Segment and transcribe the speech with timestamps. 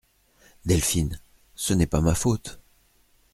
[0.65, 1.19] Delphine
[1.53, 2.59] Ce n'est pas ma faute…